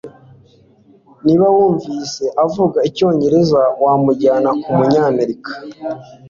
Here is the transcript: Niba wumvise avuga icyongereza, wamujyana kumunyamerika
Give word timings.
Niba 1.25 1.45
wumvise 1.55 2.23
avuga 2.45 2.79
icyongereza, 2.89 3.61
wamujyana 3.83 4.49
kumunyamerika 4.61 5.51